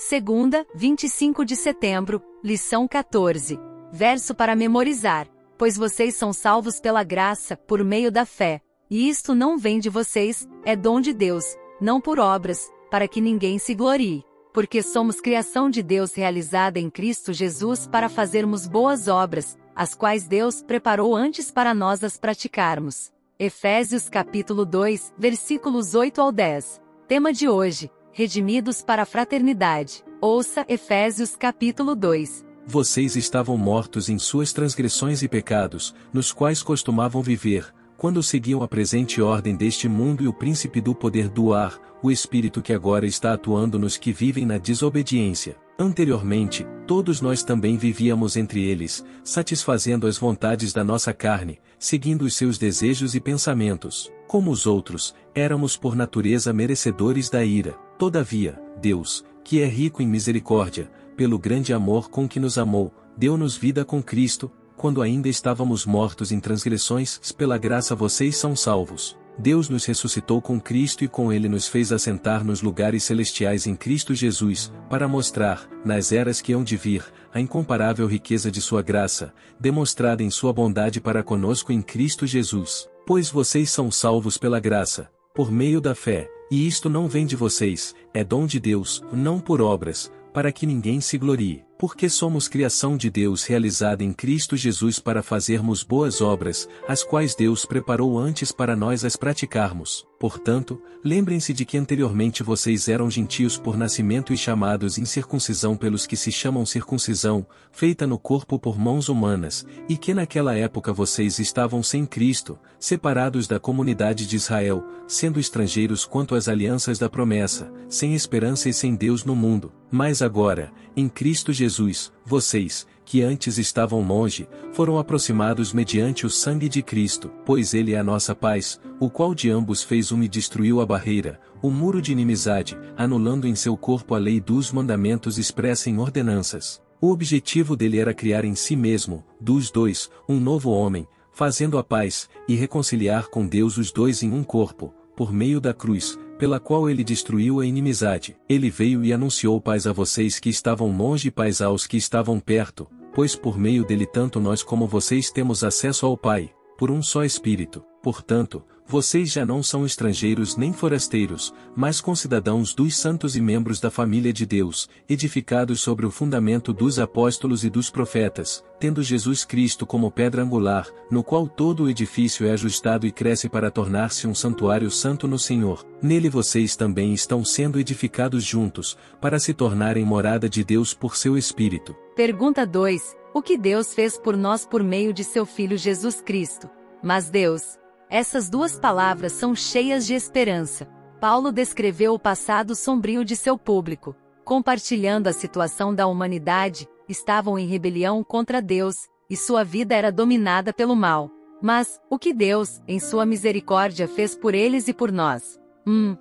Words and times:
Segunda, 0.00 0.64
25 0.76 1.44
de 1.44 1.56
setembro, 1.56 2.22
lição 2.40 2.86
14. 2.86 3.58
Verso 3.90 4.32
para 4.32 4.54
memorizar. 4.54 5.26
Pois 5.58 5.76
vocês 5.76 6.14
são 6.14 6.32
salvos 6.32 6.78
pela 6.78 7.02
graça, 7.02 7.56
por 7.56 7.82
meio 7.82 8.12
da 8.12 8.24
fé. 8.24 8.60
E 8.88 9.08
isto 9.08 9.34
não 9.34 9.58
vem 9.58 9.80
de 9.80 9.90
vocês, 9.90 10.48
é 10.64 10.76
dom 10.76 11.00
de 11.00 11.12
Deus, 11.12 11.44
não 11.80 12.00
por 12.00 12.20
obras, 12.20 12.70
para 12.92 13.08
que 13.08 13.20
ninguém 13.20 13.58
se 13.58 13.74
glorie. 13.74 14.22
Porque 14.54 14.84
somos 14.84 15.20
criação 15.20 15.68
de 15.68 15.82
Deus 15.82 16.14
realizada 16.14 16.78
em 16.78 16.88
Cristo 16.88 17.32
Jesus 17.32 17.88
para 17.88 18.08
fazermos 18.08 18.68
boas 18.68 19.08
obras, 19.08 19.58
as 19.74 19.96
quais 19.96 20.28
Deus 20.28 20.62
preparou 20.62 21.16
antes 21.16 21.50
para 21.50 21.74
nós 21.74 22.04
as 22.04 22.16
praticarmos. 22.16 23.10
Efésios 23.36 24.08
capítulo 24.08 24.64
2, 24.64 25.12
versículos 25.18 25.96
8 25.96 26.20
ao 26.20 26.30
10. 26.30 26.80
Tema 27.08 27.32
de 27.32 27.48
hoje: 27.48 27.90
redimidos 28.18 28.82
para 28.82 29.02
a 29.02 29.06
fraternidade. 29.06 30.02
Ouça 30.20 30.66
Efésios 30.68 31.36
capítulo 31.36 31.94
2. 31.94 32.44
Vocês 32.66 33.14
estavam 33.14 33.56
mortos 33.56 34.08
em 34.08 34.18
suas 34.18 34.52
transgressões 34.52 35.22
e 35.22 35.28
pecados, 35.28 35.94
nos 36.12 36.32
quais 36.32 36.60
costumavam 36.60 37.22
viver, 37.22 37.72
quando 37.96 38.20
seguiam 38.20 38.60
a 38.60 38.66
presente 38.66 39.22
ordem 39.22 39.54
deste 39.54 39.88
mundo 39.88 40.24
e 40.24 40.26
o 40.26 40.32
príncipe 40.32 40.80
do 40.80 40.96
poder 40.96 41.28
do 41.28 41.54
ar, 41.54 41.78
o 42.02 42.10
espírito 42.10 42.60
que 42.60 42.72
agora 42.72 43.06
está 43.06 43.34
atuando 43.34 43.78
nos 43.78 43.96
que 43.96 44.12
vivem 44.12 44.44
na 44.44 44.58
desobediência. 44.58 45.54
Anteriormente, 45.78 46.66
todos 46.88 47.20
nós 47.20 47.44
também 47.44 47.76
vivíamos 47.76 48.36
entre 48.36 48.64
eles, 48.64 49.04
satisfazendo 49.22 50.08
as 50.08 50.18
vontades 50.18 50.72
da 50.72 50.82
nossa 50.82 51.12
carne, 51.12 51.60
seguindo 51.78 52.22
os 52.22 52.34
seus 52.34 52.58
desejos 52.58 53.14
e 53.14 53.20
pensamentos. 53.20 54.10
Como 54.26 54.50
os 54.50 54.66
outros, 54.66 55.14
éramos 55.36 55.76
por 55.76 55.94
natureza 55.94 56.52
merecedores 56.52 57.30
da 57.30 57.44
ira. 57.44 57.78
Todavia, 57.98 58.56
Deus, 58.80 59.24
que 59.42 59.60
é 59.60 59.66
rico 59.66 60.00
em 60.00 60.06
misericórdia, 60.06 60.88
pelo 61.16 61.36
grande 61.36 61.72
amor 61.72 62.08
com 62.08 62.28
que 62.28 62.38
nos 62.38 62.56
amou, 62.56 62.94
deu-nos 63.16 63.56
vida 63.56 63.84
com 63.84 64.00
Cristo, 64.00 64.48
quando 64.76 65.02
ainda 65.02 65.28
estávamos 65.28 65.84
mortos 65.84 66.30
em 66.30 66.38
transgressões, 66.38 67.18
pela 67.36 67.58
graça 67.58 67.96
vocês 67.96 68.36
são 68.36 68.54
salvos. 68.54 69.18
Deus 69.36 69.68
nos 69.68 69.84
ressuscitou 69.84 70.40
com 70.40 70.60
Cristo 70.60 71.02
e 71.02 71.08
com 71.08 71.32
Ele 71.32 71.48
nos 71.48 71.66
fez 71.66 71.90
assentar 71.90 72.44
nos 72.44 72.62
lugares 72.62 73.02
celestiais 73.02 73.66
em 73.66 73.74
Cristo 73.74 74.14
Jesus, 74.14 74.72
para 74.88 75.08
mostrar, 75.08 75.68
nas 75.84 76.12
eras 76.12 76.40
que 76.40 76.52
hão 76.52 76.62
de 76.62 76.76
vir, 76.76 77.04
a 77.34 77.40
incomparável 77.40 78.06
riqueza 78.06 78.48
de 78.48 78.60
Sua 78.60 78.80
graça, 78.80 79.34
demonstrada 79.58 80.22
em 80.22 80.30
Sua 80.30 80.52
bondade 80.52 81.00
para 81.00 81.24
conosco 81.24 81.72
em 81.72 81.82
Cristo 81.82 82.28
Jesus. 82.28 82.88
Pois 83.04 83.28
vocês 83.28 83.70
são 83.70 83.90
salvos 83.90 84.38
pela 84.38 84.60
graça, 84.60 85.10
por 85.34 85.50
meio 85.50 85.80
da 85.80 85.94
fé, 85.96 86.30
e 86.50 86.66
isto 86.66 86.88
não 86.88 87.06
vem 87.06 87.26
de 87.26 87.36
vocês, 87.36 87.94
é 88.12 88.24
dom 88.24 88.46
de 88.46 88.58
Deus, 88.58 89.02
não 89.12 89.38
por 89.38 89.60
obras, 89.60 90.10
para 90.32 90.50
que 90.50 90.66
ninguém 90.66 91.00
se 91.00 91.18
glorie, 91.18 91.64
porque 91.78 92.08
somos 92.08 92.48
criação 92.48 92.96
de 92.96 93.08
Deus 93.08 93.44
realizada 93.44 94.02
em 94.02 94.12
Cristo 94.12 94.56
Jesus 94.56 94.98
para 94.98 95.22
fazermos 95.22 95.84
boas 95.84 96.20
obras, 96.20 96.68
as 96.88 97.04
quais 97.04 97.36
Deus 97.36 97.64
preparou 97.64 98.18
antes 98.18 98.50
para 98.50 98.74
nós 98.74 99.04
as 99.04 99.14
praticarmos. 99.14 100.04
Portanto, 100.18 100.82
lembrem-se 101.04 101.52
de 101.52 101.64
que 101.64 101.78
anteriormente 101.78 102.42
vocês 102.42 102.88
eram 102.88 103.08
gentios 103.08 103.56
por 103.56 103.76
nascimento 103.76 104.32
e 104.32 104.36
chamados 104.36 104.98
incircuncisão 104.98 105.76
pelos 105.76 106.04
que 106.04 106.16
se 106.16 106.32
chamam 106.32 106.66
circuncisão, 106.66 107.46
feita 107.70 108.04
no 108.04 108.18
corpo 108.18 108.58
por 108.58 108.76
mãos 108.76 109.08
humanas, 109.08 109.64
e 109.88 109.96
que 109.96 110.12
naquela 110.12 110.56
época 110.56 110.92
vocês 110.92 111.38
estavam 111.38 111.80
sem 111.80 112.04
Cristo, 112.04 112.58
separados 112.80 113.46
da 113.46 113.60
comunidade 113.60 114.26
de 114.26 114.34
Israel, 114.34 114.84
sendo 115.06 115.38
estrangeiros 115.38 116.04
quanto 116.04 116.34
às 116.34 116.48
alianças 116.48 116.98
da 116.98 117.08
promessa, 117.08 117.72
sem 117.88 118.16
esperança 118.16 118.68
e 118.68 118.72
sem 118.72 118.96
Deus 118.96 119.24
no 119.24 119.36
mundo. 119.36 119.77
Mas 119.90 120.20
agora, 120.20 120.70
em 120.94 121.08
Cristo 121.08 121.52
Jesus, 121.52 122.12
vocês, 122.24 122.86
que 123.04 123.22
antes 123.22 123.56
estavam 123.56 124.06
longe, 124.06 124.46
foram 124.72 124.98
aproximados 124.98 125.72
mediante 125.72 126.26
o 126.26 126.30
sangue 126.30 126.68
de 126.68 126.82
Cristo, 126.82 127.30
pois 127.46 127.72
ele 127.72 127.94
é 127.94 127.98
a 127.98 128.04
nossa 128.04 128.34
paz, 128.34 128.78
o 129.00 129.08
qual 129.08 129.34
de 129.34 129.50
ambos 129.50 129.82
fez 129.82 130.12
uma 130.12 130.26
e 130.26 130.28
destruiu 130.28 130.82
a 130.82 130.86
barreira, 130.86 131.40
o 131.62 131.70
muro 131.70 132.02
de 132.02 132.12
inimizade, 132.12 132.76
anulando 132.98 133.48
em 133.48 133.54
seu 133.54 133.78
corpo 133.78 134.14
a 134.14 134.18
lei 134.18 134.40
dos 134.40 134.70
mandamentos 134.70 135.38
expressa 135.38 135.88
em 135.88 135.98
ordenanças. 135.98 136.82
O 137.00 137.10
objetivo 137.10 137.74
dele 137.74 137.98
era 137.98 138.12
criar 138.12 138.44
em 138.44 138.54
si 138.54 138.76
mesmo, 138.76 139.24
dos 139.40 139.70
dois, 139.70 140.10
um 140.28 140.38
novo 140.38 140.70
homem, 140.70 141.08
fazendo 141.32 141.78
a 141.78 141.84
paz, 141.84 142.28
e 142.46 142.56
reconciliar 142.56 143.28
com 143.28 143.46
Deus 143.46 143.78
os 143.78 143.90
dois 143.90 144.22
em 144.22 144.32
um 144.32 144.44
corpo, 144.44 144.92
por 145.16 145.32
meio 145.32 145.60
da 145.60 145.72
cruz, 145.72 146.18
pela 146.38 146.60
qual 146.60 146.88
ele 146.88 147.02
destruiu 147.02 147.60
a 147.60 147.66
inimizade. 147.66 148.36
Ele 148.48 148.70
veio 148.70 149.04
e 149.04 149.12
anunciou 149.12 149.60
paz 149.60 149.86
a 149.86 149.92
vocês 149.92 150.38
que 150.38 150.48
estavam 150.48 150.96
longe 150.96 151.28
e 151.28 151.30
paz 151.30 151.60
aos 151.60 151.86
que 151.86 151.96
estavam 151.96 152.38
perto, 152.38 152.88
pois 153.12 153.34
por 153.34 153.58
meio 153.58 153.84
dele 153.84 154.06
tanto 154.06 154.38
nós 154.38 154.62
como 154.62 154.86
vocês 154.86 155.30
temos 155.30 155.64
acesso 155.64 156.06
ao 156.06 156.16
Pai, 156.16 156.50
por 156.78 156.90
um 156.90 157.02
só 157.02 157.24
Espírito. 157.24 157.84
Portanto, 158.02 158.64
vocês 158.88 159.30
já 159.30 159.44
não 159.44 159.62
são 159.62 159.84
estrangeiros 159.84 160.56
nem 160.56 160.72
forasteiros, 160.72 161.52
mas 161.76 162.00
concidadãos 162.00 162.72
dos 162.72 162.96
santos 162.96 163.36
e 163.36 163.40
membros 163.40 163.78
da 163.78 163.90
família 163.90 164.32
de 164.32 164.46
Deus, 164.46 164.88
edificados 165.06 165.82
sobre 165.82 166.06
o 166.06 166.10
fundamento 166.10 166.72
dos 166.72 166.98
apóstolos 166.98 167.64
e 167.64 167.70
dos 167.70 167.90
profetas, 167.90 168.64
tendo 168.80 169.02
Jesus 169.02 169.44
Cristo 169.44 169.84
como 169.84 170.10
pedra 170.10 170.42
angular, 170.42 170.88
no 171.10 171.22
qual 171.22 171.46
todo 171.46 171.84
o 171.84 171.90
edifício 171.90 172.46
é 172.46 172.52
ajustado 172.52 173.06
e 173.06 173.12
cresce 173.12 173.46
para 173.46 173.70
tornar-se 173.70 174.26
um 174.26 174.34
santuário 174.34 174.90
santo 174.90 175.28
no 175.28 175.38
Senhor. 175.38 175.84
Nele 176.00 176.30
vocês 176.30 176.74
também 176.74 177.12
estão 177.12 177.44
sendo 177.44 177.78
edificados 177.78 178.42
juntos, 178.42 178.96
para 179.20 179.38
se 179.38 179.52
tornarem 179.52 180.04
morada 180.04 180.48
de 180.48 180.64
Deus 180.64 180.94
por 180.94 181.14
seu 181.14 181.36
Espírito. 181.36 181.94
Pergunta 182.16 182.66
2. 182.66 183.14
O 183.34 183.42
que 183.42 183.58
Deus 183.58 183.92
fez 183.92 184.16
por 184.16 184.34
nós 184.34 184.64
por 184.64 184.82
meio 184.82 185.12
de 185.12 185.24
seu 185.24 185.44
Filho 185.44 185.76
Jesus 185.76 186.22
Cristo? 186.22 186.70
Mas 187.02 187.28
Deus, 187.30 187.78
essas 188.10 188.48
duas 188.48 188.78
palavras 188.78 189.32
são 189.32 189.54
cheias 189.54 190.06
de 190.06 190.14
esperança. 190.14 190.86
Paulo 191.20 191.52
descreveu 191.52 192.14
o 192.14 192.18
passado 192.18 192.74
sombrio 192.74 193.24
de 193.24 193.36
seu 193.36 193.58
público. 193.58 194.14
Compartilhando 194.44 195.26
a 195.26 195.32
situação 195.32 195.94
da 195.94 196.06
humanidade, 196.06 196.88
estavam 197.08 197.58
em 197.58 197.66
rebelião 197.66 198.24
contra 198.24 198.62
Deus, 198.62 199.08
e 199.28 199.36
sua 199.36 199.62
vida 199.62 199.94
era 199.94 200.10
dominada 200.10 200.72
pelo 200.72 200.96
mal. 200.96 201.30
Mas, 201.60 202.00
o 202.08 202.18
que 202.18 202.32
Deus, 202.32 202.80
em 202.86 203.00
sua 203.00 203.26
misericórdia, 203.26 204.06
fez 204.06 204.34
por 204.34 204.54
eles 204.54 204.88
e 204.88 204.94
por 204.94 205.10
nós? 205.10 205.60
Hum. 205.86 206.16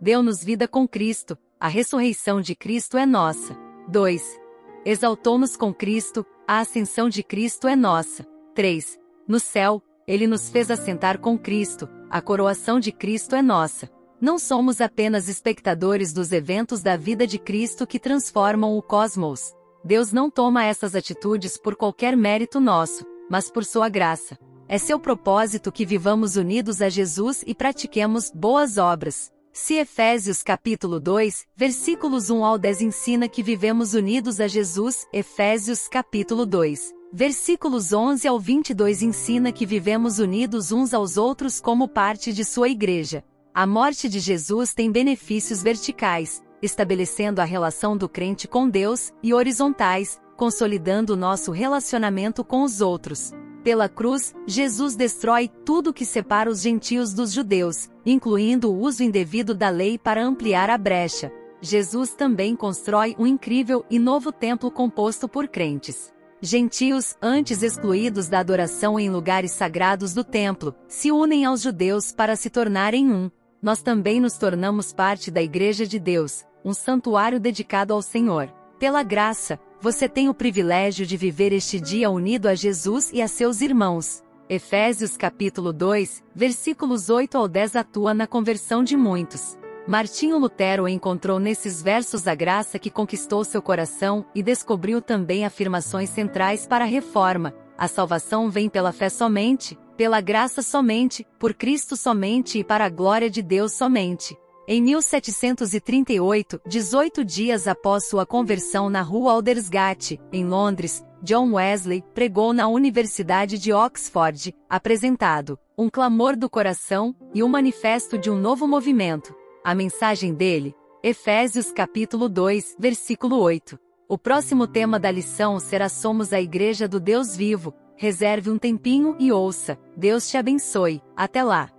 Deu-nos 0.00 0.42
vida 0.42 0.66
com 0.66 0.88
Cristo, 0.88 1.36
a 1.60 1.68
ressurreição 1.68 2.40
de 2.40 2.54
Cristo 2.54 2.96
é 2.96 3.04
nossa. 3.04 3.56
2. 3.88 4.40
Exaltou-nos 4.84 5.56
com 5.56 5.74
Cristo, 5.74 6.24
a 6.46 6.60
ascensão 6.60 7.08
de 7.08 7.22
Cristo 7.22 7.68
é 7.68 7.76
nossa. 7.76 8.24
3. 8.54 8.98
No 9.26 9.38
céu, 9.38 9.82
ele 10.08 10.26
nos 10.26 10.48
fez 10.48 10.70
assentar 10.70 11.18
com 11.18 11.38
Cristo, 11.38 11.86
a 12.08 12.22
coroação 12.22 12.80
de 12.80 12.90
Cristo 12.90 13.36
é 13.36 13.42
nossa. 13.42 13.90
Não 14.18 14.38
somos 14.38 14.80
apenas 14.80 15.28
espectadores 15.28 16.14
dos 16.14 16.32
eventos 16.32 16.82
da 16.82 16.96
vida 16.96 17.26
de 17.26 17.38
Cristo 17.38 17.86
que 17.86 18.00
transformam 18.00 18.76
o 18.76 18.82
cosmos. 18.82 19.54
Deus 19.84 20.10
não 20.10 20.30
toma 20.30 20.64
essas 20.64 20.94
atitudes 20.94 21.58
por 21.58 21.76
qualquer 21.76 22.16
mérito 22.16 22.58
nosso, 22.58 23.04
mas 23.30 23.50
por 23.50 23.66
sua 23.66 23.90
graça. 23.90 24.38
É 24.66 24.78
seu 24.78 24.98
propósito 24.98 25.70
que 25.70 25.84
vivamos 25.84 26.36
unidos 26.36 26.80
a 26.80 26.88
Jesus 26.88 27.44
e 27.46 27.54
pratiquemos 27.54 28.30
boas 28.34 28.78
obras. 28.78 29.30
Se 29.60 29.74
Efésios 29.74 30.40
capítulo 30.40 31.00
2, 31.00 31.44
versículos 31.56 32.30
1 32.30 32.44
ao 32.44 32.56
10 32.56 32.80
ensina 32.80 33.28
que 33.28 33.42
vivemos 33.42 33.92
unidos 33.92 34.40
a 34.40 34.46
Jesus, 34.46 35.08
Efésios 35.12 35.88
capítulo 35.88 36.46
2, 36.46 36.94
Versículos 37.12 37.92
11 37.92 38.28
ao 38.28 38.38
22 38.38 39.02
ensina 39.02 39.50
que 39.50 39.66
vivemos 39.66 40.20
unidos 40.20 40.70
uns 40.70 40.94
aos 40.94 41.16
outros 41.16 41.60
como 41.60 41.88
parte 41.88 42.32
de 42.32 42.44
sua 42.44 42.68
igreja. 42.68 43.24
A 43.52 43.66
morte 43.66 44.08
de 44.08 44.20
Jesus 44.20 44.72
tem 44.72 44.92
benefícios 44.92 45.60
verticais, 45.60 46.40
estabelecendo 46.62 47.40
a 47.40 47.44
relação 47.44 47.96
do 47.96 48.08
crente 48.08 48.46
com 48.46 48.70
Deus, 48.70 49.12
e 49.24 49.34
horizontais, 49.34 50.20
consolidando 50.36 51.14
o 51.14 51.16
nosso 51.16 51.50
relacionamento 51.50 52.44
com 52.44 52.62
os 52.62 52.80
outros. 52.80 53.32
Pela 53.68 53.86
cruz, 53.86 54.34
Jesus 54.46 54.96
destrói 54.96 55.46
tudo 55.46 55.92
que 55.92 56.06
separa 56.06 56.48
os 56.48 56.62
gentios 56.62 57.12
dos 57.12 57.30
judeus, 57.30 57.90
incluindo 58.06 58.72
o 58.72 58.80
uso 58.80 59.02
indevido 59.02 59.54
da 59.54 59.68
lei 59.68 59.98
para 59.98 60.24
ampliar 60.24 60.70
a 60.70 60.78
brecha. 60.78 61.30
Jesus 61.60 62.14
também 62.14 62.56
constrói 62.56 63.14
um 63.18 63.26
incrível 63.26 63.84
e 63.90 63.98
novo 63.98 64.32
templo 64.32 64.70
composto 64.70 65.28
por 65.28 65.46
crentes. 65.48 66.10
Gentios, 66.40 67.14
antes 67.20 67.62
excluídos 67.62 68.26
da 68.26 68.38
adoração 68.38 68.98
em 68.98 69.10
lugares 69.10 69.50
sagrados 69.50 70.14
do 70.14 70.24
templo, 70.24 70.74
se 70.88 71.12
unem 71.12 71.44
aos 71.44 71.60
judeus 71.60 72.10
para 72.10 72.36
se 72.36 72.48
tornarem 72.48 73.12
um. 73.12 73.30
Nós 73.60 73.82
também 73.82 74.18
nos 74.18 74.38
tornamos 74.38 74.94
parte 74.94 75.30
da 75.30 75.42
Igreja 75.42 75.86
de 75.86 75.98
Deus, 75.98 76.42
um 76.64 76.72
santuário 76.72 77.38
dedicado 77.38 77.92
ao 77.92 78.00
Senhor. 78.00 78.50
Pela 78.78 79.02
graça, 79.02 79.58
você 79.80 80.08
tem 80.08 80.28
o 80.28 80.34
privilégio 80.34 81.04
de 81.04 81.16
viver 81.16 81.52
este 81.52 81.80
dia 81.80 82.08
unido 82.08 82.46
a 82.46 82.54
Jesus 82.54 83.10
e 83.12 83.20
a 83.20 83.26
seus 83.26 83.60
irmãos. 83.60 84.22
Efésios 84.48 85.16
capítulo 85.16 85.72
2, 85.72 86.22
versículos 86.32 87.10
8 87.10 87.36
ao 87.36 87.48
10 87.48 87.74
atua 87.74 88.14
na 88.14 88.24
conversão 88.24 88.84
de 88.84 88.96
muitos. 88.96 89.58
Martinho 89.84 90.38
Lutero 90.38 90.86
encontrou 90.86 91.40
nesses 91.40 91.82
versos 91.82 92.28
a 92.28 92.36
graça 92.36 92.78
que 92.78 92.88
conquistou 92.88 93.42
seu 93.42 93.60
coração 93.60 94.24
e 94.32 94.44
descobriu 94.44 95.02
também 95.02 95.44
afirmações 95.44 96.10
centrais 96.10 96.64
para 96.64 96.84
a 96.84 96.88
reforma. 96.88 97.52
A 97.76 97.88
salvação 97.88 98.48
vem 98.48 98.68
pela 98.68 98.92
fé 98.92 99.08
somente, 99.08 99.76
pela 99.96 100.20
graça 100.20 100.62
somente, 100.62 101.26
por 101.36 101.52
Cristo 101.52 101.96
somente 101.96 102.60
e 102.60 102.64
para 102.64 102.84
a 102.84 102.90
glória 102.90 103.28
de 103.28 103.42
Deus 103.42 103.72
somente. 103.72 104.38
Em 104.70 104.82
1738, 104.82 106.60
18 106.66 107.24
dias 107.24 107.66
após 107.66 108.06
sua 108.06 108.26
conversão 108.26 108.90
na 108.90 109.00
rua 109.00 109.32
Aldersgate, 109.32 110.20
em 110.30 110.44
Londres, 110.44 111.02
John 111.22 111.54
Wesley 111.54 112.04
pregou 112.12 112.52
na 112.52 112.68
Universidade 112.68 113.56
de 113.56 113.72
Oxford, 113.72 114.54
apresentado 114.68 115.58
um 115.76 115.88
clamor 115.88 116.36
do 116.36 116.50
coração 116.50 117.16
e 117.32 117.42
o 117.42 117.48
manifesto 117.48 118.18
de 118.18 118.30
um 118.30 118.38
novo 118.38 118.68
movimento. 118.68 119.34
A 119.64 119.74
mensagem 119.74 120.34
dele, 120.34 120.74
Efésios 121.02 121.72
capítulo 121.72 122.28
2, 122.28 122.76
versículo 122.78 123.38
8. 123.38 123.78
O 124.06 124.18
próximo 124.18 124.66
tema 124.66 125.00
da 125.00 125.10
lição 125.10 125.58
será 125.58 125.88
Somos 125.88 126.30
a 126.30 126.42
Igreja 126.42 126.86
do 126.86 127.00
Deus 127.00 127.34
Vivo. 127.34 127.72
Reserve 127.96 128.50
um 128.50 128.58
tempinho 128.58 129.16
e 129.18 129.32
ouça. 129.32 129.78
Deus 129.96 130.28
te 130.28 130.36
abençoe. 130.36 131.00
Até 131.16 131.42
lá! 131.42 131.77